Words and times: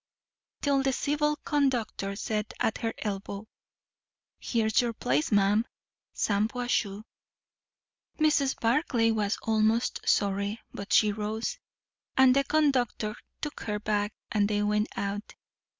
Till 0.63 0.81
the 0.81 0.93
civil 0.93 1.35
conductor 1.45 2.15
said 2.15 2.55
at 2.59 2.79
her 2.79 2.95
elbow 2.97 3.47
"Here's 4.39 4.81
your 4.81 4.93
place, 4.93 5.31
ma'am 5.31 5.63
Shampuashuh." 6.15 7.03
Mrs. 8.17 8.59
Barclay 8.59 9.11
was 9.11 9.37
almost 9.43 9.99
sorry, 10.09 10.59
but 10.73 10.91
she 10.91 11.11
rose, 11.11 11.59
and 12.17 12.35
the 12.35 12.43
conductor 12.43 13.15
took 13.41 13.59
her 13.59 13.79
bag, 13.79 14.11
and 14.31 14.49
they 14.49 14.63
went 14.63 14.87
out. 14.97 15.35